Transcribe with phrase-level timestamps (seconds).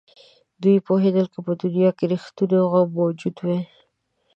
[0.61, 3.59] دوی پوهېدل که په دنیا کې رښتونی غم موجود وي.